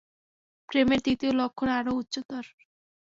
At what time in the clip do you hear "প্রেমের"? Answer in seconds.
0.69-0.99